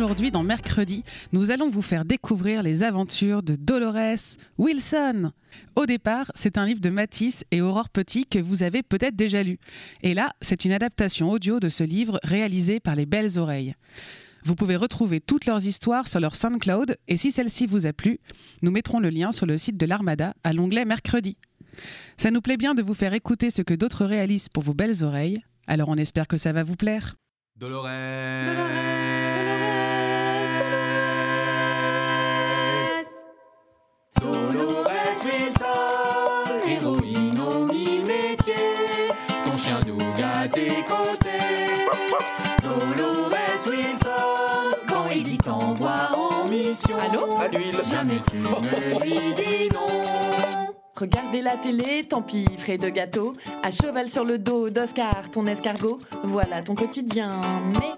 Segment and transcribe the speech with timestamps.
[0.00, 1.02] Aujourd'hui, dans Mercredi,
[1.32, 5.32] nous allons vous faire découvrir les aventures de Dolores Wilson.
[5.74, 9.42] Au départ, c'est un livre de Matisse et Aurore Petit que vous avez peut-être déjà
[9.42, 9.58] lu.
[10.04, 13.74] Et là, c'est une adaptation audio de ce livre réalisé par les Belles Oreilles.
[14.44, 18.20] Vous pouvez retrouver toutes leurs histoires sur leur SoundCloud et si celle-ci vous a plu,
[18.62, 21.38] nous mettrons le lien sur le site de l'Armada à l'onglet Mercredi.
[22.18, 25.02] Ça nous plaît bien de vous faire écouter ce que d'autres réalisent pour vos belles
[25.02, 27.16] oreilles, alors on espère que ça va vous plaire.
[27.56, 27.82] Dolores.
[27.82, 29.37] Dolores
[47.40, 49.86] à l'huile, jamais tu ne lui dis non.
[50.96, 53.36] Regardez la télé, tant pis, frais de gâteau.
[53.62, 56.00] À cheval sur le dos d'Oscar, ton escargot.
[56.24, 57.40] Voilà ton quotidien.
[57.74, 57.92] Mais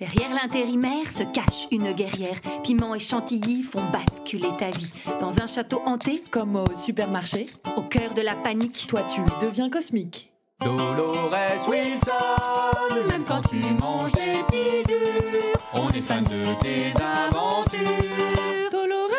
[0.00, 2.40] Derrière l'intérimaire se cache une guerrière.
[2.64, 4.90] Piment et chantilly font basculer ta vie.
[5.20, 7.44] Dans un château hanté, comme au supermarché,
[7.76, 10.32] au cœur de la panique, toi tu deviens cosmique.
[10.64, 14.49] Dolores Wilson, même quand tu manges des
[15.74, 17.80] on est fan de tes aventures.
[18.70, 19.10] Dolores,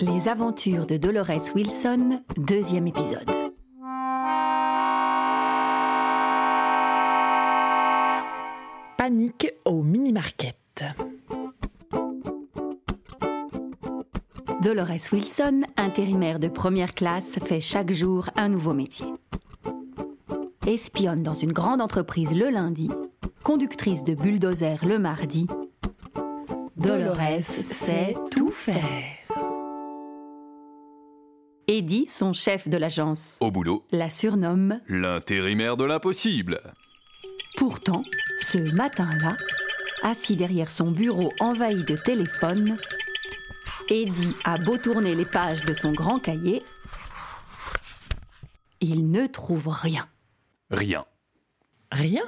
[0.00, 3.30] Les aventures de Dolores Wilson, deuxième épisode.
[8.96, 10.84] Panique au mini-market.
[14.62, 19.06] Dolores Wilson, intérimaire de première classe, fait chaque jour un nouveau métier.
[20.66, 22.90] Espionne dans une grande entreprise le lundi,
[23.44, 25.46] conductrice de bulldozer le mardi,
[26.76, 28.82] Dolores sait tout faire.
[31.68, 34.80] Eddie, son chef de l'agence, Au boulot, la surnomme.
[34.88, 36.60] l'intérimaire de l'impossible.
[37.56, 38.02] Pourtant,
[38.40, 39.36] ce matin-là,
[40.02, 42.76] assis derrière son bureau envahi de téléphones,
[43.88, 46.62] Eddie a beau tourner les pages de son grand cahier,
[48.80, 50.06] il ne trouve rien.
[50.70, 51.04] Rien.
[51.92, 52.24] Rien?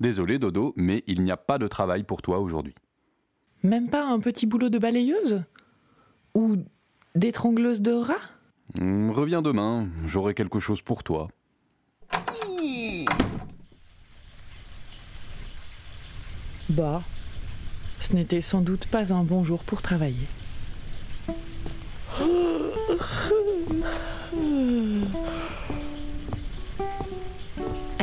[0.00, 2.74] Désolé Dodo, mais il n'y a pas de travail pour toi aujourd'hui.
[3.62, 5.44] Même pas un petit boulot de balayeuse?
[6.34, 6.56] Ou
[7.14, 8.14] d'étrangleuse de rats
[8.80, 11.28] Hmm, reviens demain, j'aurai quelque chose pour toi.
[16.70, 17.02] Bah,
[18.00, 20.26] ce n'était sans doute pas un bon jour pour travailler.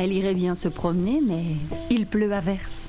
[0.01, 1.43] Elle irait bien se promener, mais
[1.89, 2.85] il pleut à verse.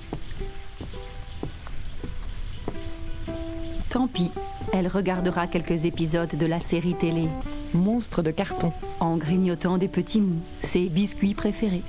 [3.91, 4.31] Tant pis,
[4.73, 7.27] elle regardera quelques épisodes de la série télé
[7.75, 8.73] Monstre de carton.
[9.01, 11.83] en grignotant des petits mous, ses biscuits préférés.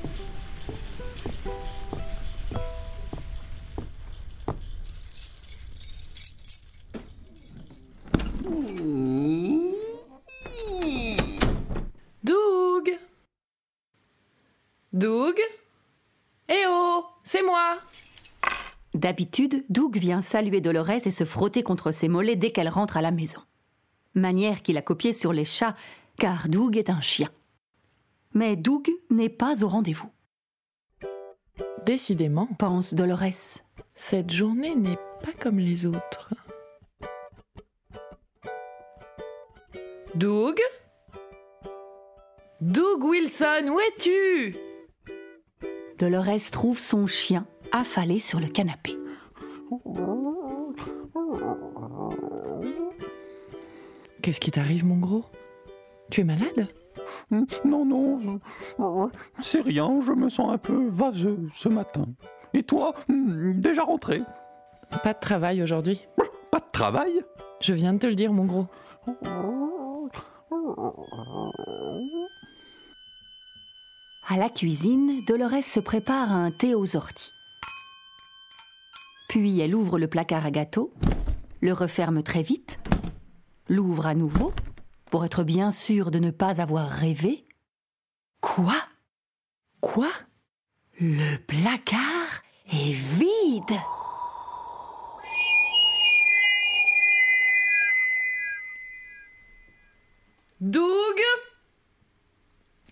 [19.11, 23.01] D'habitude, Doug vient saluer Dolores et se frotter contre ses mollets dès qu'elle rentre à
[23.01, 23.41] la maison.
[24.15, 25.75] Manière qu'il a copiée sur les chats,
[26.17, 27.27] car Doug est un chien.
[28.33, 30.09] Mais Doug n'est pas au rendez-vous,
[31.85, 33.59] Décidément, pense Dolores.
[33.95, 34.95] cette journée n'est
[35.25, 36.33] pas comme les autres.
[40.15, 40.57] Doug?
[42.61, 44.55] Doug Wilson, où es-tu?
[45.99, 49.00] Dolores trouve son chien affalé sur le canapé.
[54.21, 55.25] Qu'est-ce qui t'arrive, mon gros?
[56.09, 56.67] Tu es malade?
[57.31, 62.05] Non, non, je- c'est rien, je me sens un peu vaseux ce matin.
[62.53, 64.21] Et toi, hmm, déjà rentré?
[65.03, 65.99] Pas de travail aujourd'hui.
[66.51, 67.11] Pas de travail?
[67.61, 68.67] Je viens de te le dire, mon gros.
[74.29, 77.31] À la cuisine, Dolores se prépare un thé aux orties.
[79.29, 80.93] Puis elle ouvre le placard à gâteaux
[81.61, 82.79] le referme très vite,
[83.71, 84.53] l'ouvre à nouveau,
[85.09, 87.45] pour être bien sûr de ne pas avoir rêvé.
[88.41, 88.75] Quoi?
[89.79, 90.09] Quoi?
[90.99, 93.79] Le placard est vide!
[100.59, 100.83] Doug?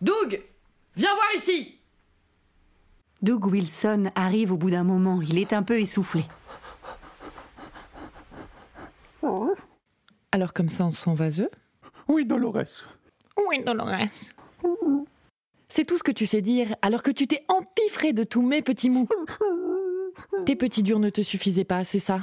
[0.01, 0.43] Doug
[0.95, 1.77] Viens voir ici!
[3.21, 6.23] Doug Wilson arrive au bout d'un moment, il est un peu essoufflé.
[10.39, 11.49] Alors comme ça on se sent vaseux
[12.07, 12.85] Oui, Dolores.
[13.49, 14.07] Oui, Dolores.
[15.67, 18.61] C'est tout ce que tu sais dire, alors que tu t'es empiffré de tous mes
[18.61, 19.05] petits mous.
[20.45, 22.21] Tes petits durs ne te suffisaient pas, c'est ça?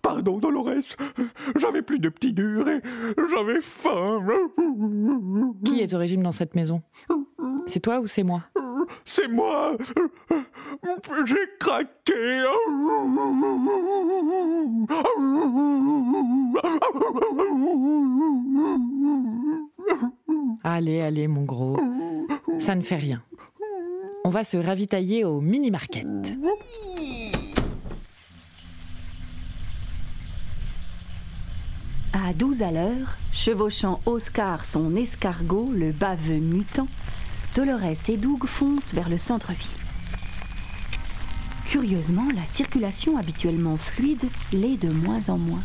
[0.00, 0.94] Pardon, Dolores.
[1.56, 2.80] J'avais plus de petits durs et
[3.34, 4.24] j'avais faim.
[5.64, 6.82] Qui est au régime dans cette maison?
[7.66, 8.44] C'est toi ou c'est moi?
[9.04, 9.76] C'est moi.
[11.24, 12.44] J'ai craqué.
[20.64, 21.78] Allez, allez, mon gros.
[22.58, 23.22] Ça ne fait rien.
[24.24, 26.06] On va se ravitailler au mini-market.
[32.12, 36.88] À 12 à l'heure, chevauchant Oscar son escargot, le baveux mutant,
[37.56, 39.66] Dolores et Doug foncent vers le centre-ville.
[41.64, 45.62] Curieusement, la circulation habituellement fluide l'est de moins en moins.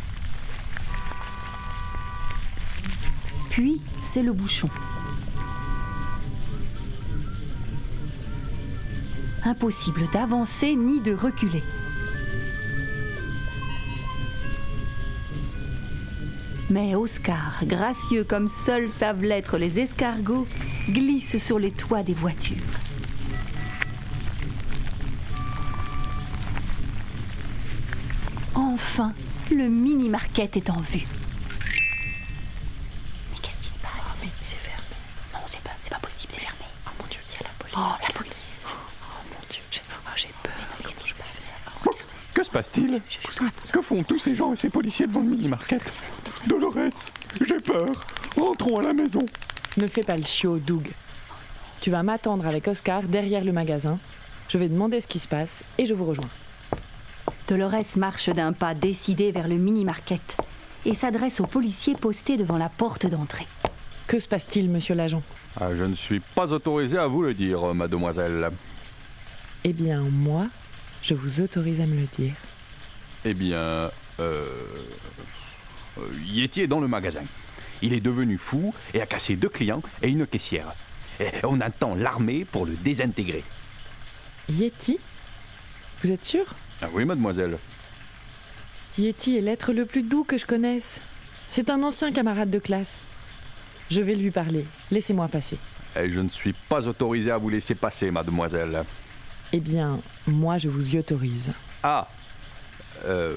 [3.50, 4.70] Puis, c'est le bouchon.
[9.44, 11.62] Impossible d'avancer ni de reculer.
[16.70, 20.46] Mais Oscar, gracieux comme seuls savent l'être les escargots,
[20.88, 22.56] glisse sur les toits des voitures.
[28.54, 29.12] Enfin,
[29.50, 31.06] le mini-market est en vue.
[33.30, 34.20] Mais qu'est-ce qui se passe?
[34.22, 34.82] Mais c'est fermé.
[35.32, 36.64] Non, c'est pas, c'est pas possible, c'est fermé.
[36.86, 37.76] Oh mon dieu, il y a la police?
[37.76, 38.62] Oh, la police.
[38.64, 40.52] Oh mon dieu, j'ai oh, j'ai peur.
[40.82, 41.26] Qu'est-ce qui se passe?
[42.34, 43.00] Que se passe-t-il?
[43.72, 45.82] Que font tous ces gens et ces policiers devant le mini-market?
[46.46, 46.74] Dolores,
[47.40, 47.86] j'ai peur.
[48.36, 49.24] Rentrons à la maison.
[49.78, 50.86] Ne fais pas le chiot, Doug.
[51.80, 53.98] Tu vas m'attendre avec Oscar derrière le magasin.
[54.48, 56.28] Je vais demander ce qui se passe et je vous rejoins.
[57.48, 60.36] Dolores marche d'un pas décidé vers le mini-market
[60.84, 63.46] et s'adresse aux policiers postés devant la porte d'entrée.
[64.06, 65.22] Que se passe-t-il, monsieur l'agent?
[65.58, 68.50] Ah, je ne suis pas autorisé à vous le dire, mademoiselle.
[69.64, 70.46] Eh bien, moi,
[71.02, 72.34] je vous autorise à me le dire.
[73.24, 73.88] Eh bien, euh,
[74.20, 74.44] euh,
[76.26, 77.22] Yeti est dans le magasin.
[77.82, 80.72] Il est devenu fou et a cassé deux clients et une caissière.
[81.20, 83.44] Et on attend l'armée pour le désintégrer.
[84.48, 84.98] Yeti
[86.02, 86.44] Vous êtes sûr?
[86.80, 87.58] Ah oui, mademoiselle.
[88.98, 91.00] Yeti est l'être le plus doux que je connaisse.
[91.48, 93.00] C'est un ancien camarade de classe.
[93.90, 94.64] Je vais lui parler.
[94.90, 95.58] Laissez-moi passer.
[96.00, 98.84] Et je ne suis pas autorisé à vous laisser passer, mademoiselle.
[99.52, 101.52] Eh bien, moi, je vous y autorise.
[101.82, 102.08] Ah
[103.04, 103.34] euh,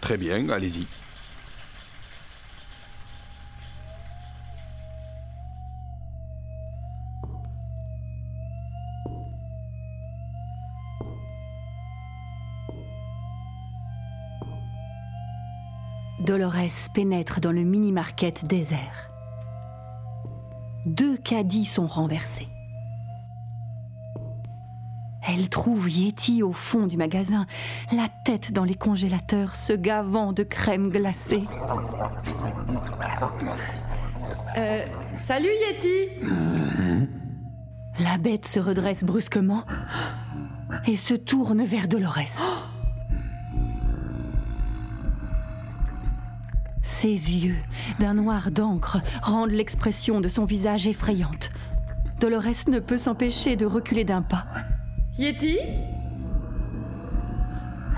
[0.00, 0.86] Très bien, allez-y.
[16.28, 19.08] Dolores pénètre dans le mini-market désert.
[20.84, 22.48] Deux caddies sont renversés.
[25.26, 27.46] Elle trouve Yeti au fond du magasin,
[27.92, 31.44] la tête dans les congélateurs, se gavant de crème glacée.
[34.58, 36.26] Euh, salut Yeti
[38.00, 39.64] La bête se redresse brusquement
[40.86, 42.77] et se tourne vers Dolores.
[46.88, 47.58] Ses yeux,
[48.00, 51.50] d'un noir d'encre, rendent l'expression de son visage effrayante.
[52.18, 54.46] Dolores ne peut s'empêcher de reculer d'un pas.
[55.18, 55.58] Yeti?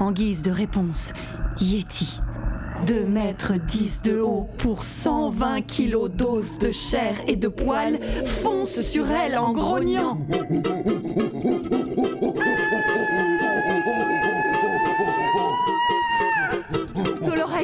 [0.01, 1.15] En guise de réponse,
[1.61, 2.19] Yeti,
[2.89, 8.81] 2 mètres 10 de haut pour 120 kilos d'os de chair et de poils, fonce
[8.81, 10.19] sur elle en grognant.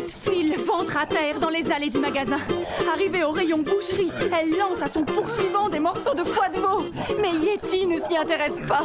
[0.05, 2.38] File ventre à terre dans les allées du magasin.
[2.93, 6.85] Arrivée au rayon boucherie, elle lance à son poursuivant des morceaux de foie de veau.
[7.21, 8.85] Mais Yeti ne s'y intéresse pas.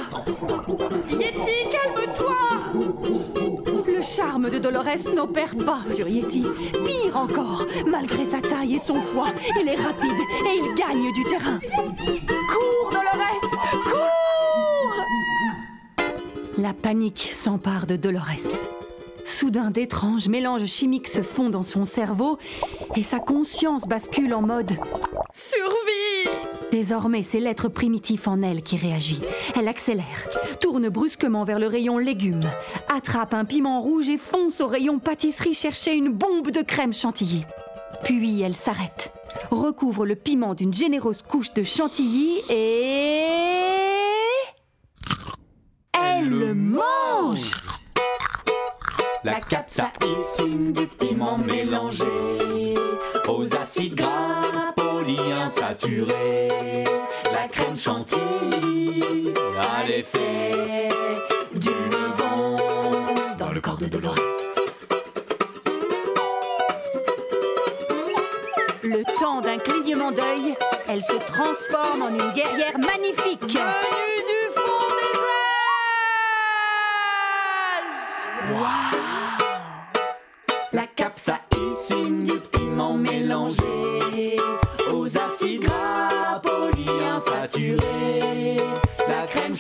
[1.10, 2.36] Yeti, calme-toi
[3.88, 6.46] Le charme de Dolores n'opère pas sur Yeti.
[6.86, 11.24] Pire encore, malgré sa taille et son poids, il est rapide et il gagne du
[11.26, 11.60] terrain.
[12.48, 13.52] Cours, Dolores
[13.84, 15.06] Cours
[16.58, 18.81] La panique s'empare de Dolores.
[19.26, 22.38] Soudain, d'étranges mélanges chimiques se font dans son cerveau
[22.96, 24.72] et sa conscience bascule en mode
[25.34, 26.38] Survie
[26.72, 29.20] Désormais, c'est l'être primitif en elle qui réagit.
[29.58, 30.28] Elle accélère,
[30.62, 32.50] tourne brusquement vers le rayon légumes,
[32.94, 37.44] attrape un piment rouge et fonce au rayon pâtisserie chercher une bombe de crème chantilly.
[38.04, 39.12] Puis elle s'arrête,
[39.52, 43.20] recouvre le piment d'une généreuse couche de chantilly et...
[45.94, 47.01] Elle le mange
[49.24, 52.06] La capsaïcine du piment mélangé
[53.28, 56.48] aux acides gras polyinsaturés.
[57.32, 60.90] La crème chantilly a l'effet
[61.54, 64.16] d'une bombe dans le corps de Dolores.
[68.82, 70.56] Le temps d'un clignement d'œil,
[70.88, 73.60] elle se transforme en une guerrière magnifique.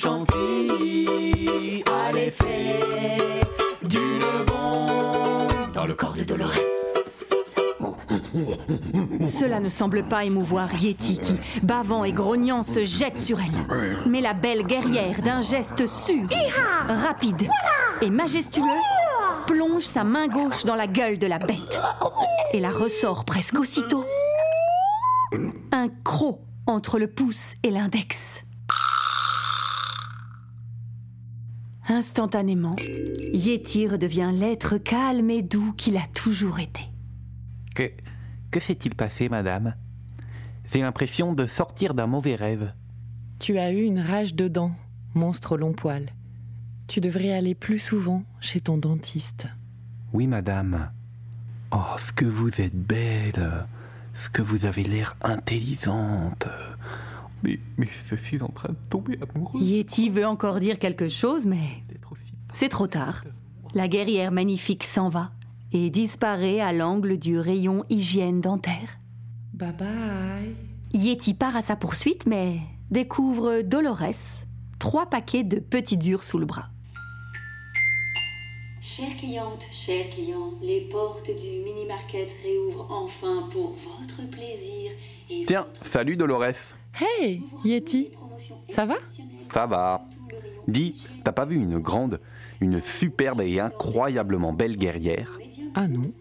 [0.02, 2.80] Chantilly a l'effet
[3.84, 6.56] d'une bombe dans le corps de Dolores.
[9.30, 13.98] Cela ne semble pas émouvoir Yeti qui, bavant et grognant, se jette sur elle.
[14.08, 16.28] Mais la belle guerrière, d'un geste sûr,
[16.88, 17.48] rapide
[18.02, 18.64] et majestueux,
[19.46, 21.80] plonge sa main gauche dans la gueule de la bête
[22.54, 24.06] et la ressort presque aussitôt.
[25.72, 28.46] Un croc entre le pouce et l'index.
[31.92, 32.76] Instantanément,
[33.34, 36.84] Yeti redevient l'être calme et doux qu'il a toujours été.
[37.76, 37.92] Que,
[38.50, 39.76] que s'est-il passé, madame?
[40.72, 42.72] J'ai l'impression de sortir d'un mauvais rêve.
[43.40, 44.72] Tu as eu une rage de dents,
[45.16, 46.14] monstre au long poil.
[46.88, 49.48] Tu devrais aller plus souvent chez ton dentiste.
[50.14, 50.92] Oui, madame.
[51.72, 53.66] Oh, ce que vous êtes belle.
[54.14, 56.48] Ce que vous avez l'air intelligente.
[57.44, 59.62] Mais, mais je suis en train de tomber amoureux.
[59.62, 61.84] Yeti veut encore dire quelque chose, mais
[62.54, 63.24] c'est trop tard.
[63.74, 65.32] La guerrière magnifique s'en va
[65.72, 69.00] et disparaît à l'angle du rayon hygiène dentaire.
[69.54, 70.56] Bye bye.
[70.94, 74.44] Yeti part à sa poursuite, mais découvre Dolores,
[74.80, 76.68] trois paquets de petits durs sous le bras.
[78.82, 84.92] Chère cliente, chers clients, les portes du mini-market réouvrent enfin pour votre plaisir
[85.30, 86.76] et Tiens, votre salut Dolores.
[87.00, 88.12] Hey, Yeti.
[88.70, 88.96] ça va?
[89.52, 90.02] Ça va.
[90.68, 92.20] Dis, t'as pas vu une grande,
[92.60, 95.40] une superbe et incroyablement belle guerrière?
[95.76, 96.12] Ah non.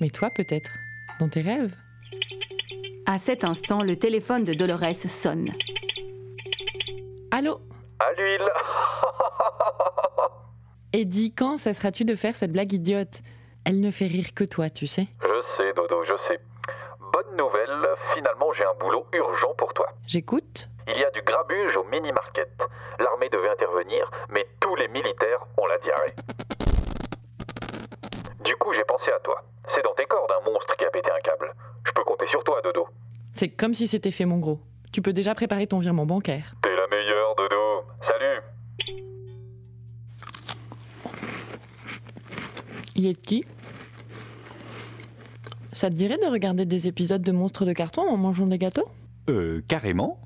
[0.00, 0.70] Mais toi peut-être,
[1.20, 1.76] dans tes rêves?
[3.06, 5.50] À cet instant, le téléphone de Dolores sonne.
[7.30, 7.60] Allô?
[7.98, 8.42] À l'huile
[10.92, 13.22] Et dis quand cesseras-tu de faire cette blague idiote?
[13.64, 15.08] Elle ne fait rire que toi, tu sais.
[15.20, 16.38] Je sais, Dodo, je sais.
[17.12, 17.83] Bonne nouvelle,
[18.14, 19.88] finalement j'ai un boulot urgent pour toi.
[20.06, 22.50] J'écoute Il y a du grabuge au mini-market.
[22.98, 26.14] L'armée devait intervenir, mais tous les militaires ont la diarrhée.
[28.44, 29.42] Du coup, j'ai pensé à toi.
[29.68, 31.54] C'est dans tes cordes un monstre qui a pété un câble.
[31.86, 32.86] Je peux compter sur toi, Dodo.
[33.32, 34.60] C'est comme si c'était fait mon gros.
[34.92, 36.54] Tu peux déjà préparer ton virement bancaire.
[36.62, 37.84] T'es la meilleure, Dodo.
[38.02, 38.40] Salut
[42.94, 43.44] Yeti
[45.74, 48.88] Ça te dirait de regarder des épisodes de Monstres de carton en mangeant des gâteaux?
[49.28, 50.20] Euh, carrément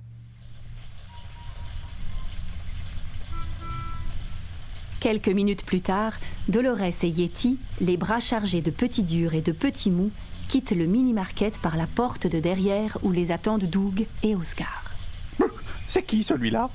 [5.01, 6.13] Quelques minutes plus tard,
[6.49, 10.11] Dolores et Yeti, les bras chargés de petits durs et de petits mous,
[10.49, 14.93] quittent le mini-market par la porte de derrière où les attendent Doug et Oscar.
[15.87, 16.69] C'est qui celui-là?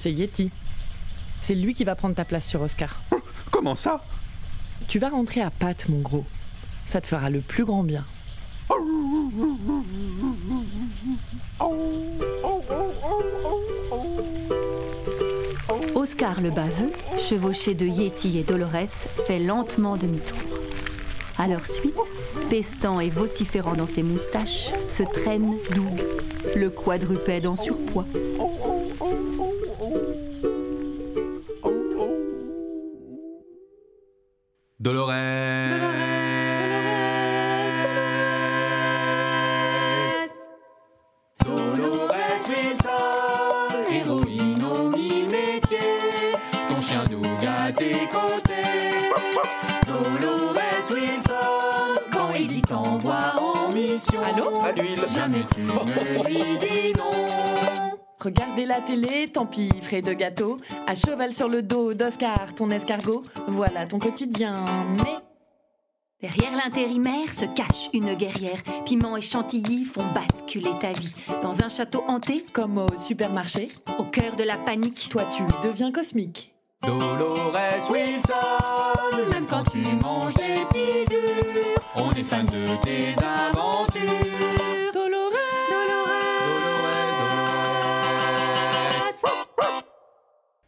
[0.00, 0.50] C'est Yeti.
[1.40, 3.00] C'est lui qui va prendre ta place sur Oscar.
[3.52, 4.02] Comment ça?
[4.88, 6.24] Tu vas rentrer à Pâtes, mon gros.
[6.88, 8.02] Ça te fera le plus grand bien.
[15.94, 18.70] Oscar le baveux, chevauché de Yeti et Dolores,
[19.26, 20.38] fait lentement demi-tour.
[21.36, 21.94] À leur suite,
[22.48, 26.02] pestant et vociférant dans ses moustaches, se traîne Doug,
[26.56, 28.06] le quadrupède en surpoids.
[55.06, 57.10] Jamais tu ne lui dis non.
[58.20, 60.58] Regardez la télé, tant pis, frais de gâteau.
[60.86, 63.24] À cheval sur le dos d'Oscar, ton escargot.
[63.46, 64.64] Voilà ton quotidien.
[65.04, 65.14] Mais
[66.20, 68.60] Derrière l'intérimaire se cache une guerrière.
[68.84, 71.14] Piment et chantilly font basculer ta vie.
[71.42, 73.68] Dans un château hanté, comme au supermarché,
[74.00, 76.52] au cœur de la panique, toi tu deviens cosmique.
[76.82, 84.27] Dolores Wilson, même quand tu manges des bidures, on est fan de tes aventures.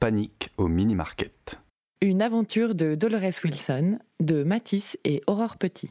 [0.00, 1.61] Panique au mini-market.
[2.00, 5.90] Une aventure de Dolores Wilson, de Matisse et Aurore Petit.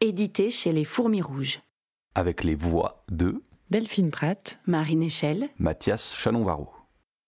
[0.00, 1.60] édité chez les Fourmis Rouges.
[2.14, 6.70] Avec les voix de Delphine Pratt, Marine Échelle, Mathias Chalon-Varro.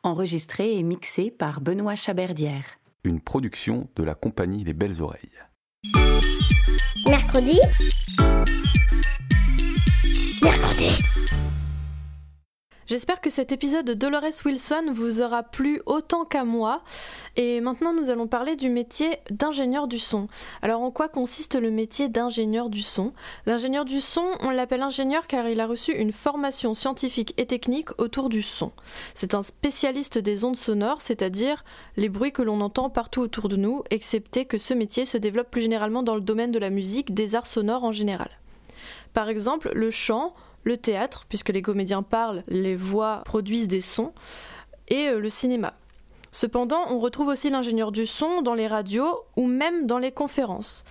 [0.04, 2.64] enregistré et mixé par Benoît Chaberdière.
[3.04, 5.38] Une production de la compagnie Les Belles Oreilles.
[7.06, 7.60] Mercredi.
[12.86, 16.82] J'espère que cet épisode de Dolores Wilson vous aura plu autant qu'à moi.
[17.36, 20.26] Et maintenant, nous allons parler du métier d'ingénieur du son.
[20.62, 23.12] Alors, en quoi consiste le métier d'ingénieur du son?
[23.46, 27.90] L'ingénieur du son, on l'appelle ingénieur car il a reçu une formation scientifique et technique
[27.98, 28.72] autour du son.
[29.14, 31.64] C'est un spécialiste des ondes sonores, c'est-à-dire
[31.96, 35.50] les bruits que l'on entend partout autour de nous, excepté que ce métier se développe
[35.50, 38.30] plus généralement dans le domaine de la musique, des arts sonores en général.
[39.12, 40.32] Par exemple, le chant,
[40.64, 44.12] le théâtre, puisque les comédiens parlent, les voix produisent des sons,
[44.88, 45.74] et euh, le cinéma.
[46.30, 50.84] Cependant, on retrouve aussi l'ingénieur du son dans les radios ou même dans les conférences.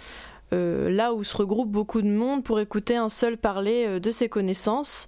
[0.54, 4.12] Euh, là où se regroupe beaucoup de monde pour écouter un seul parler euh, de
[4.12, 5.08] ses connaissances.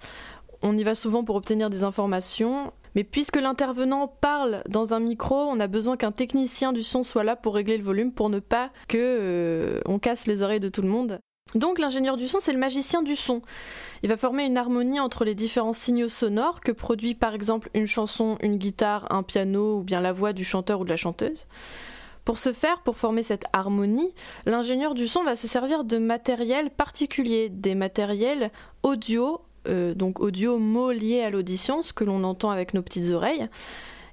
[0.62, 2.72] On y va souvent pour obtenir des informations.
[2.96, 7.24] Mais puisque l'intervenant parle dans un micro, on a besoin qu'un technicien du son soit
[7.24, 10.84] là pour régler le volume pour ne pas que on casse les oreilles de tout
[10.84, 11.20] le monde.
[11.56, 13.42] Donc l'ingénieur du son, c'est le magicien du son.
[14.02, 17.88] Il va former une harmonie entre les différents signaux sonores que produit par exemple une
[17.88, 21.48] chanson, une guitare, un piano ou bien la voix du chanteur ou de la chanteuse.
[22.26, 24.14] Pour ce faire, pour former cette harmonie,
[24.46, 28.50] l'ingénieur du son va se servir de matériel particulier, des matériels
[28.82, 33.12] audio, euh, donc audio mots liés à l'audition, ce que l'on entend avec nos petites
[33.12, 33.50] oreilles.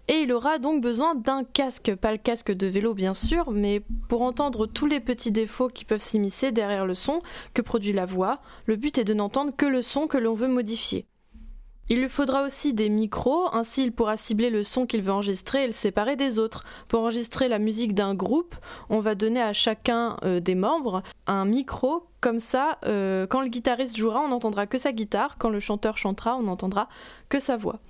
[0.08, 3.82] Et il aura donc besoin d'un casque, pas le casque de vélo bien sûr, mais
[4.08, 7.22] pour entendre tous les petits défauts qui peuvent s'immiscer derrière le son
[7.54, 10.48] que produit la voix, le but est de n'entendre que le son que l'on veut
[10.48, 11.06] modifier.
[11.92, 15.64] Il lui faudra aussi des micros, ainsi il pourra cibler le son qu'il veut enregistrer
[15.64, 16.62] et le séparer des autres.
[16.86, 18.54] Pour enregistrer la musique d'un groupe,
[18.90, 23.48] on va donner à chacun euh, des membres un micro, comme ça, euh, quand le
[23.48, 26.88] guitariste jouera, on n'entendra que sa guitare, quand le chanteur chantera, on n'entendra
[27.28, 27.80] que sa voix.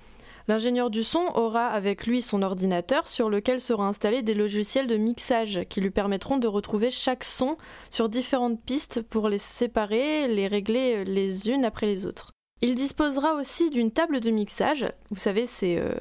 [0.47, 4.97] L'ingénieur du son aura avec lui son ordinateur sur lequel seront installés des logiciels de
[4.97, 7.57] mixage qui lui permettront de retrouver chaque son
[7.89, 12.31] sur différentes pistes pour les séparer, les régler les unes après les autres.
[12.61, 15.93] Il disposera aussi d'une table de mixage, vous savez c'est euh,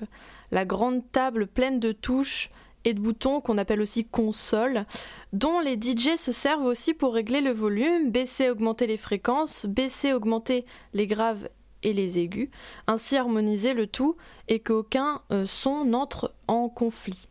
[0.51, 2.51] la grande table pleine de touches
[2.85, 4.85] et de boutons qu'on appelle aussi console,
[5.33, 10.13] dont les DJ se servent aussi pour régler le volume, baisser, augmenter les fréquences, baisser,
[10.13, 11.49] augmenter les graves
[11.83, 12.51] et les aigus,
[12.87, 14.17] ainsi harmoniser le tout
[14.49, 17.29] et qu'aucun euh, son n'entre en conflit.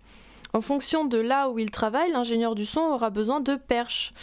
[0.53, 4.13] En fonction de là où il travaille, l'ingénieur du son aura besoin de perches.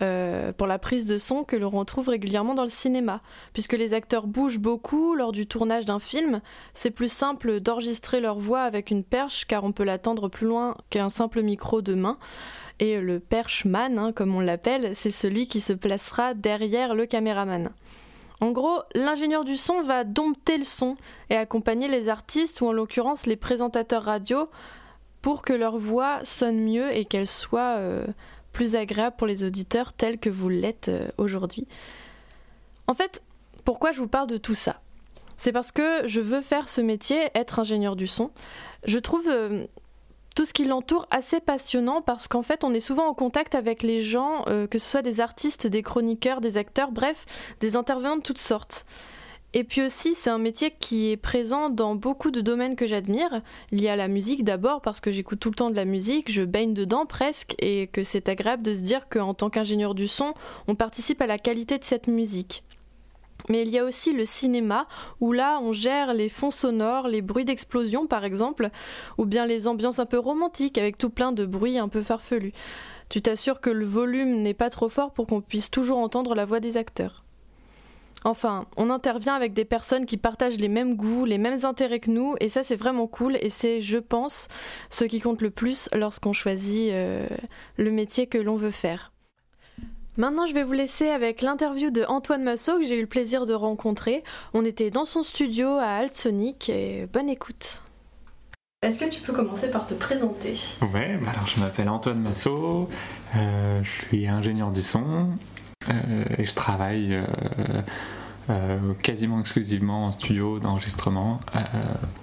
[0.00, 3.20] euh, pour la prise de son que l'on retrouve régulièrement dans le cinéma.
[3.52, 6.40] Puisque les acteurs bougent beaucoup lors du tournage d'un film,
[6.74, 10.76] c'est plus simple d'enregistrer leur voix avec une perche car on peut l'attendre plus loin
[10.90, 12.18] qu'un simple micro de main.
[12.80, 17.70] Et le perchman, hein, comme on l'appelle, c'est celui qui se placera derrière le caméraman.
[18.40, 20.96] En gros, l'ingénieur du son va dompter le son
[21.28, 24.48] et accompagner les artistes ou en l'occurrence les présentateurs radio
[25.22, 28.06] pour que leur voix sonne mieux et qu'elle soit euh,
[28.52, 31.66] plus agréable pour les auditeurs tels que vous l'êtes euh, aujourd'hui.
[32.86, 33.22] En fait,
[33.64, 34.80] pourquoi je vous parle de tout ça?
[35.36, 38.30] C'est parce que je veux faire ce métier, être ingénieur du son.
[38.84, 39.66] Je trouve euh,
[40.38, 43.82] tout ce qui l'entoure assez passionnant parce qu'en fait on est souvent en contact avec
[43.82, 47.26] les gens, euh, que ce soit des artistes, des chroniqueurs, des acteurs, bref,
[47.58, 48.86] des intervenants de toutes sortes.
[49.52, 53.42] Et puis aussi, c'est un métier qui est présent dans beaucoup de domaines que j'admire.
[53.72, 56.42] Y a la musique d'abord parce que j'écoute tout le temps de la musique, je
[56.42, 60.34] baigne dedans presque, et que c'est agréable de se dire qu'en tant qu'ingénieur du son,
[60.68, 62.62] on participe à la qualité de cette musique.
[63.48, 64.86] Mais il y a aussi le cinéma,
[65.20, 68.70] où là on gère les fonds sonores, les bruits d'explosion par exemple,
[69.16, 72.52] ou bien les ambiances un peu romantiques avec tout plein de bruits un peu farfelus.
[73.08, 76.44] Tu t'assures que le volume n'est pas trop fort pour qu'on puisse toujours entendre la
[76.44, 77.24] voix des acteurs.
[78.24, 82.10] Enfin, on intervient avec des personnes qui partagent les mêmes goûts, les mêmes intérêts que
[82.10, 84.48] nous, et ça c'est vraiment cool, et c'est, je pense,
[84.90, 87.26] ce qui compte le plus lorsqu'on choisit euh,
[87.76, 89.12] le métier que l'on veut faire.
[90.18, 93.46] Maintenant, je vais vous laisser avec l'interview de Antoine Massot que j'ai eu le plaisir
[93.46, 94.24] de rencontrer.
[94.52, 97.82] On était dans son studio à Altsonic et bonne écoute.
[98.82, 100.54] Est-ce que tu peux commencer par te présenter?
[100.92, 102.88] Ouais, bah alors je m'appelle Antoine Massot,
[103.36, 105.30] euh, je suis ingénieur du son
[105.88, 107.24] euh, et je travaille euh,
[108.50, 111.60] euh, quasiment exclusivement en studio d'enregistrement euh,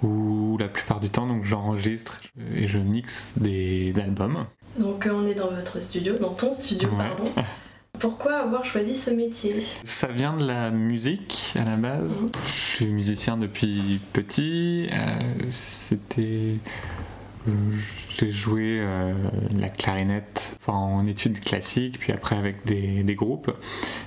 [0.06, 2.20] où la plupart du temps donc j'enregistre
[2.54, 4.44] et je mixe des albums.
[4.78, 7.08] Donc, euh, on est dans votre studio, dans ton studio, Ouais.
[7.08, 7.32] pardon.
[7.98, 9.64] Pourquoi avoir choisi ce métier?
[9.84, 12.24] Ça vient de la musique à la base.
[12.44, 14.88] Je suis musicien depuis petit.
[14.92, 16.58] euh, C'était.
[17.48, 17.52] Euh,
[18.18, 19.14] J'ai joué euh,
[19.58, 23.50] la clarinette en études classiques, puis après avec des, groupes.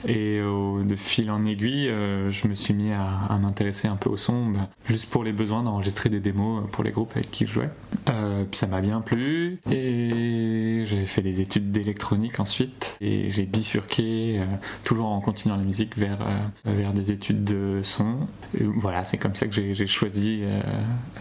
[0.08, 4.10] Et au- de fil en aiguille, euh, je me suis mis à, m'intéresser un peu
[4.10, 7.46] au son, bah, juste pour les besoins d'enregistrer des démos pour les groupes avec qui
[7.46, 7.70] je jouais.
[8.10, 9.60] Euh, ça m'a bien plu.
[9.72, 12.98] Et j'ai fait des études d'électronique ensuite.
[13.02, 14.46] Et j'ai bifurqué, euh,
[14.84, 16.20] toujours en continuant la musique, vers,
[16.68, 18.28] euh, des études de son.
[18.60, 20.62] Voilà, c'est comme ça que j'ai choisi euh,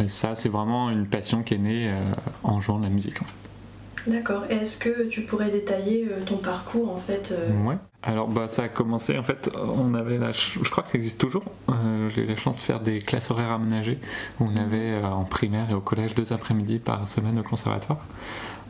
[0.01, 0.35] euh, ça.
[0.35, 2.08] C'est vraiment une passion qui est née euh,
[2.45, 3.21] en jouant de la musique.
[3.23, 4.11] en fait.
[4.11, 4.45] D'accord.
[4.49, 7.77] Est-ce que tu pourrais détailler euh, ton parcours en fait euh, Ouais.
[8.03, 10.97] Alors bah ça a commencé en fait, on avait la, ch- je crois que ça
[10.97, 11.43] existe toujours.
[11.69, 13.99] Euh, J'ai eu la chance de faire des classes horaires aménagées
[14.41, 17.99] où on avait euh, en primaire et au collège deux après-midi par semaine au conservatoire.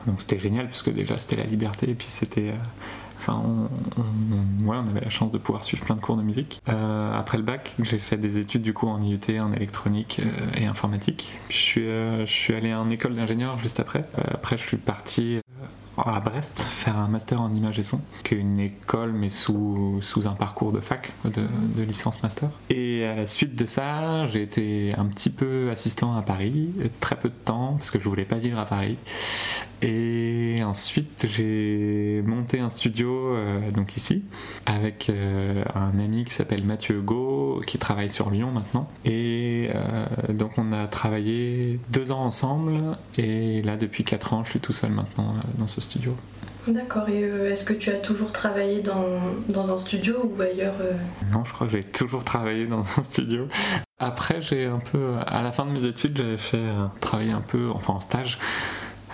[0.06, 2.54] Donc c'était génial parce que déjà c'était la liberté et puis c'était, euh,
[3.18, 6.62] enfin on, ouais, on avait la chance de pouvoir suivre plein de cours de musique.
[6.68, 10.46] Euh, après le bac, j'ai fait des études du coup en IUT, en électronique euh,
[10.54, 11.38] et informatique.
[11.48, 14.04] Je suis, euh, je suis allé en école d'ingénieur juste après.
[14.18, 15.40] Euh, après je suis parti
[16.06, 19.98] à Brest faire un master en image et son, qui est une école mais sous,
[20.02, 22.50] sous un parcours de fac, de, de licence master.
[22.70, 27.16] Et à la suite de ça, j'ai été un petit peu assistant à Paris, très
[27.16, 28.96] peu de temps, parce que je voulais pas vivre à Paris.
[29.80, 34.24] Et ensuite, j'ai monté un studio, euh, donc ici,
[34.66, 38.88] avec euh, un ami qui s'appelle Mathieu Hugo, qui travaille sur Lyon maintenant.
[39.04, 44.50] Et euh, donc, on a travaillé deux ans ensemble, et là, depuis quatre ans, je
[44.50, 45.87] suis tout seul maintenant dans ce studio.
[46.66, 47.08] D'accord.
[47.08, 50.92] Et euh, est-ce que tu as toujours travaillé dans, dans un studio ou ailleurs euh
[51.32, 53.48] Non, je crois que j'ai toujours travaillé dans un studio.
[53.98, 57.40] Après, j'ai un peu, à la fin de mes études, j'avais fait euh, travailler un
[57.40, 58.38] peu, enfin en stage,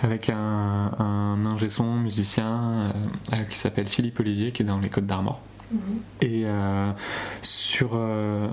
[0.03, 2.87] avec un, un ingé son musicien
[3.49, 5.41] qui s'appelle Philippe Olivier, qui est dans les Côtes d'Armor.
[6.21, 6.91] Et euh,
[7.41, 8.47] sur euh,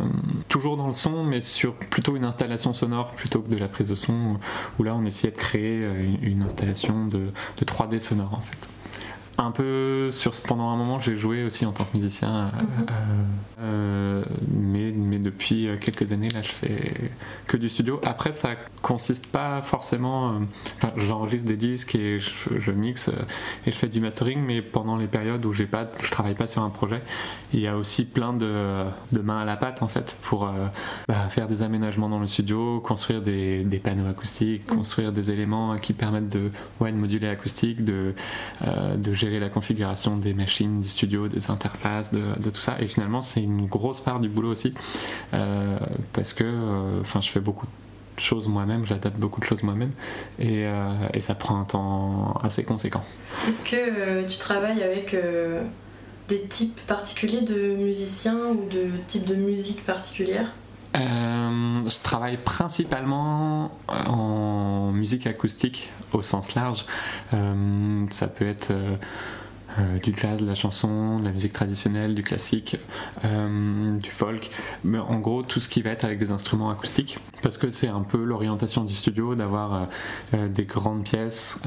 [0.49, 3.89] toujours dans le son, mais sur plutôt une installation sonore plutôt que de la prise
[3.89, 4.39] de son,
[4.79, 8.41] où, là on essayait de créer euh, une, une installation de, de 3D sonore en
[8.41, 8.72] fait.
[9.45, 12.51] Un peu sur pendant un moment j'ai joué aussi en tant que musicien, euh,
[12.91, 13.23] euh,
[13.61, 17.11] euh, mais, mais depuis quelques années là je fais
[17.49, 18.01] que du studio.
[18.05, 18.51] Après ça
[18.83, 20.39] consiste pas forcément, euh,
[20.77, 23.13] enfin j'enregistre des disques et je, je mixe euh,
[23.67, 26.47] et je fais du mastering, mais pendant les périodes où j'ai pas, je travaille pas
[26.47, 27.03] sur un projet,
[27.53, 30.53] il y a aussi plein de, de mains à la pâte en fait pour euh,
[31.09, 35.77] bah, faire des aménagements dans le studio, construire des, des panneaux acoustiques, construire des éléments
[35.79, 38.15] qui permettent de, ouais, de moduler l'acoustique, de,
[38.67, 42.77] euh, de gérer la configuration des machines du studio, des interfaces, de, tout ça.
[42.81, 44.75] Et finalement, c'est une grosse part du boulot aussi
[45.35, 45.79] euh,
[46.13, 49.93] parce que euh, enfin, je fais beaucoup de choses moi-même, j'adapte beaucoup de choses moi-même
[50.39, 53.03] et, euh, et ça prend un temps assez conséquent.
[53.49, 55.17] Est-ce que tu travailles avec
[56.29, 60.53] des types particuliers de musiciens ou de types de musique particulière
[60.95, 66.85] Euh, je travaille principalement en musique acoustique au sens large.
[67.33, 68.73] Euh, ça peut être
[69.79, 72.77] euh, du jazz, de la chanson, de la musique traditionnelle, du classique,
[73.25, 74.51] euh, du folk,
[74.85, 77.89] mais en gros tout ce qui va être avec des instruments acoustiques, parce que c'est
[77.89, 79.89] un peu l'orientation du studio d'avoir
[80.35, 81.59] euh, des grandes pièces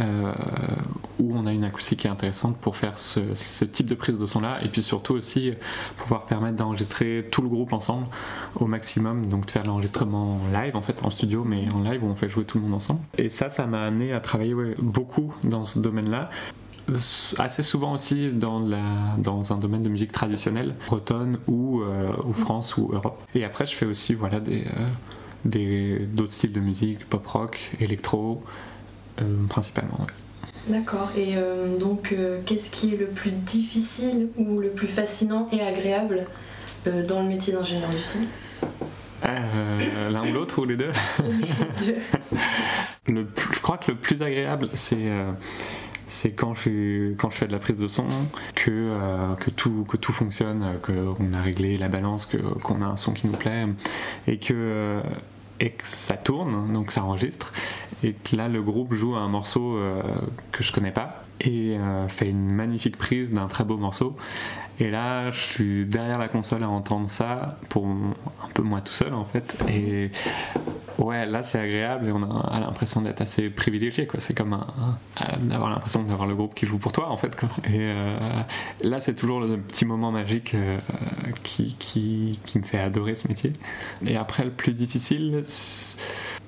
[1.19, 4.59] où on a une acoustique intéressante pour faire ce, type de prise de son là,
[4.63, 5.53] et puis surtout aussi
[5.97, 8.07] pouvoir permettre d'enregistrer tout le groupe ensemble
[8.55, 12.03] au maximum, donc de faire l'enregistrement en live en fait en studio, mais en live
[12.03, 12.99] où on fait jouer tout le monde ensemble.
[13.17, 16.29] Et ça, ça m'a amené à travailler beaucoup dans ce domaine-là
[17.39, 18.81] assez souvent aussi dans, la,
[19.17, 23.19] dans un domaine de musique traditionnelle, bretonne ou, euh, ou France ou Europe.
[23.33, 24.63] Et après, je fais aussi voilà, des,
[25.55, 28.43] euh, d'autres styles de musique, pop rock, électro,
[29.21, 29.97] euh, principalement.
[29.99, 30.05] ouais.
[30.67, 31.09] D'accord.
[31.15, 35.61] Et euh, donc, euh, qu'est-ce qui est le plus difficile ou le plus fascinant et
[35.61, 36.25] agréable
[36.87, 38.19] euh, dans le métier d'ingénieur du son?
[39.25, 40.89] Euh, L'un ou l'autre ou les deux?
[43.07, 45.05] Le Je crois que le plus agréable, c'est.
[46.07, 48.05] C'est quand je, quand fais de la prise de son,
[48.55, 52.29] que, euh, que, tout, que tout fonctionne, qu'on a réglé la balance,
[52.63, 53.65] qu'on a un son qui nous plaît,
[54.27, 55.01] et que, euh,
[55.59, 57.53] et que ça tourne, donc ça enregistre,
[58.03, 60.01] et là le groupe joue un morceau euh,
[60.51, 64.15] que je connais pas et fait une magnifique prise d'un très beau morceau.
[64.79, 68.93] Et là, je suis derrière la console à entendre ça pour un peu moi tout
[68.93, 69.57] seul en fait.
[69.69, 70.11] Et
[70.97, 74.07] ouais, là c'est agréable et on a l'impression d'être assez privilégié.
[74.17, 74.57] C'est comme
[75.39, 77.49] d'avoir l'impression d'avoir le groupe qui joue pour toi en fait quoi.
[77.65, 78.17] Et euh,
[78.83, 80.77] là c'est toujours le petit moment magique euh,
[81.43, 83.53] qui, qui, qui me fait adorer ce métier.
[84.05, 85.43] Et après le plus difficile,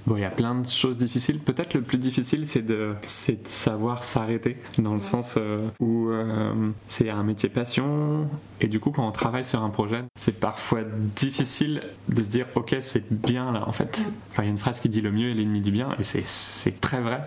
[0.08, 1.38] Bon, il y a plein de choses difficiles.
[1.38, 6.08] Peut-être le plus difficile, c'est de, c'est de savoir s'arrêter, dans le sens euh, où
[6.08, 8.26] euh, c'est un métier passion,
[8.62, 10.84] et du coup, quand on travaille sur un projet, c'est parfois
[11.18, 14.08] difficile de se dire, ok, c'est bien là, en fait.
[14.32, 16.04] Enfin, il y a une phrase qui dit le mieux est l'ennemi du bien, et
[16.04, 17.26] c'est, c'est très vrai.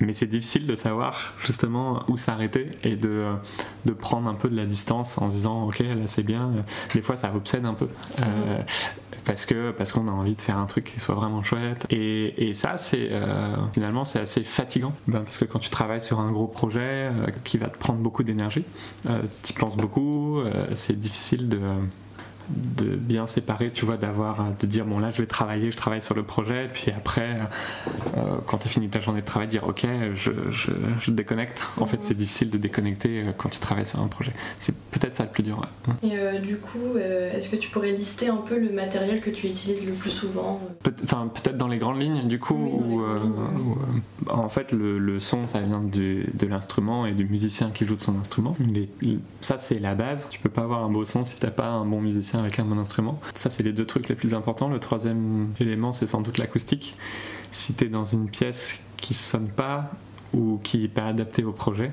[0.00, 3.22] Mais c'est difficile de savoir justement où s'arrêter et de,
[3.84, 6.64] de prendre un peu de la distance en se disant ok là c'est bien.
[6.94, 7.88] Des fois ça obsède un peu
[8.22, 8.62] euh,
[9.24, 11.86] parce que parce qu'on a envie de faire un truc qui soit vraiment chouette.
[11.90, 16.00] Et, et ça c'est euh, finalement c'est assez fatigant Ben, parce que quand tu travailles
[16.00, 18.64] sur un gros projet euh, qui va te prendre beaucoup d'énergie,
[19.06, 20.40] euh, tu penses beaucoup,
[20.74, 21.60] c'est difficile de
[22.76, 26.02] de bien séparer, tu vois, d'avoir, de dire bon là je vais travailler, je travaille
[26.02, 27.36] sur le projet, puis après,
[28.16, 31.62] euh, quand tu as fini ta journée de travail, dire ok, je, je, je déconnecte.
[31.78, 34.32] En fait, c'est difficile de déconnecter euh, quand tu travailles sur un projet.
[34.58, 35.60] C'est peut-être ça le plus dur.
[36.02, 39.30] Et euh, du coup, euh, est-ce que tu pourrais lister un peu le matériel que
[39.30, 40.60] tu utilises le plus souvent
[41.02, 44.98] Enfin, peut-être dans les grandes lignes, du coup, où, euh, où, euh, en fait, le,
[44.98, 48.56] le son, ça vient du- de l'instrument et du musicien qui joue de son instrument.
[48.60, 48.88] Les-
[49.40, 50.28] ça, c'est la base.
[50.30, 52.64] Tu peux pas avoir un beau son si t'as pas un bon musicien avec un
[52.64, 53.20] bon instrument.
[53.34, 54.68] Ça, c'est les deux trucs les plus importants.
[54.68, 56.96] Le troisième élément, c'est sans doute l'acoustique.
[57.50, 59.90] Si t'es dans une pièce qui sonne pas
[60.32, 61.92] ou qui n'est pas adaptée au projet,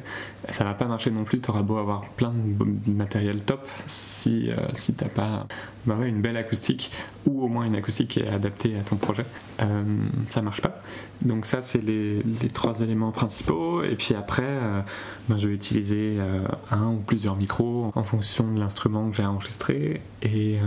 [0.50, 1.40] ça va pas marcher non plus.
[1.40, 5.48] Tu auras beau avoir plein de matériel top si, euh, si t'as pas
[5.88, 6.92] bah ouais, une belle acoustique
[7.26, 9.26] ou au moins une acoustique qui est adaptée à ton projet,
[9.62, 9.84] euh,
[10.28, 10.82] ça marche pas.
[11.22, 12.22] Donc ça c'est les,
[12.54, 13.84] trois éléments principaux.
[13.84, 14.82] Et puis après, euh,
[15.30, 19.26] ben, je vais utiliser euh, un ou plusieurs micros en fonction de l'instrument que j'ai
[19.26, 20.02] enregistré.
[20.24, 20.58] Et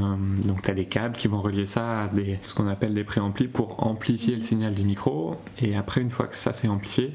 [0.44, 3.04] donc tu as des câbles qui vont relier ça à des, ce qu'on appelle des
[3.04, 5.37] préamplis pour amplifier le signal du micro.
[5.61, 7.14] Et après, une fois que ça c'est amplifié,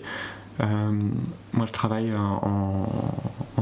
[0.59, 2.89] moi je travaille en, en-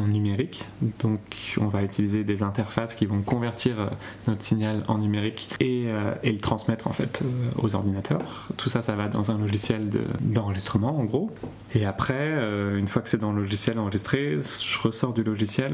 [0.08, 0.66] numérique,
[1.00, 1.20] donc
[1.60, 3.88] on va utiliser des interfaces qui vont convertir euh,
[4.28, 8.50] notre signal en numérique et, euh, le transmettre en fait euh, aux ordinateurs.
[8.58, 11.32] Tout ça, ça va dans un logiciel de- d'enregistrement en gros.
[11.74, 15.74] Et après, euh, une fois que c'est dans le logiciel enregistré, je ressors du logiciel,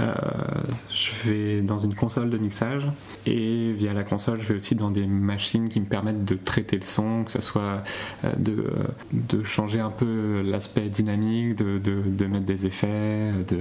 [0.00, 0.12] euh,
[0.92, 2.90] je vais dans une console de mixage
[3.26, 6.76] et via la console, je vais aussi dans des machines qui me permettent de traiter
[6.76, 7.82] le son, que ce soit
[8.24, 8.32] euh,
[9.12, 13.58] de changer un peu l'aspect dynamique, de, de- de mettre des effets, de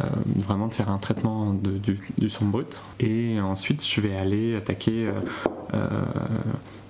[0.00, 0.04] euh,
[0.36, 2.82] vraiment de faire un traitement de- du, du son brut.
[3.00, 5.12] Et ensuite, je vais aller attaquer euh,
[5.74, 5.88] euh,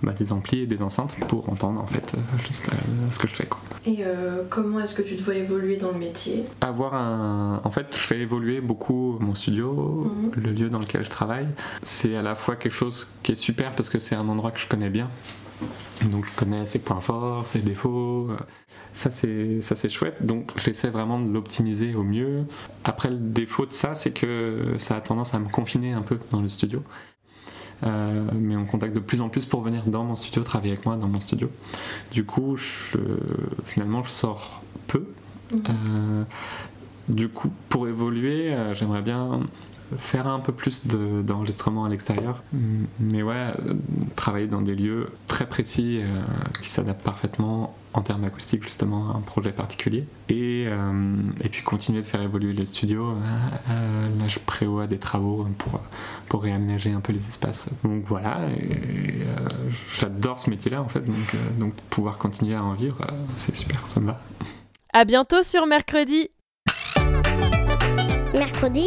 [0.03, 2.15] bah, des amplis et des enceintes pour entendre en fait
[2.47, 2.71] juste
[3.11, 3.47] ce que je fais.
[3.47, 3.61] Quoi.
[3.87, 4.05] Et
[4.49, 6.45] comment est-ce que tu te vois évoluer dans le métier?
[6.61, 7.61] Avoir un.
[7.65, 11.47] En fait, je fais évoluer beaucoup mon studio, le lieu dans lequel je travaille.
[11.83, 14.59] C'est à la fois quelque chose qui est super parce que c'est un endroit que
[14.61, 15.09] je connais bien.
[16.05, 18.31] Donc je connais ses points forts, ses défauts.
[18.93, 20.25] Ça c'est ça c'est chouette.
[20.25, 22.45] Donc j'essaie vraiment de l'optimiser au mieux.
[22.85, 26.19] Après le défaut de ça, c'est que ça a tendance à me confiner un peu
[26.31, 26.83] dans le studio.
[27.83, 30.85] Euh, mais on contacte de plus en plus pour venir dans mon studio, travailler avec
[30.85, 31.51] moi dans mon studio.
[32.13, 32.99] Du coup, je-
[33.65, 35.07] finalement, je sors peu.
[35.69, 36.25] Euh,
[37.09, 39.41] du coup, pour évoluer, euh, j'aimerais bien
[39.99, 42.43] faire un peu plus de- d'enregistrement à l'extérieur.
[42.99, 43.53] Mais ouais,
[44.17, 46.07] travailler dans des lieux très précis euh,
[46.63, 50.07] qui s'adaptent parfaitement en termes acoustiques justement à un projet particulier.
[50.29, 53.11] Et, euh, et puis continuer de faire évoluer les studios.
[53.11, 53.15] Euh,
[53.71, 55.81] euh, là, je prévois des travaux pour,
[56.29, 57.69] pour réaménager un peu les espaces.
[57.83, 59.49] Donc voilà, euh,
[59.99, 61.01] j'adore ce métier-là en fait.
[61.01, 64.21] Donc, euh, donc pouvoir continuer à en vivre, euh, c'est super, ça me va.
[64.93, 66.29] À bientôt sur mercredi
[68.35, 68.87] Mercredi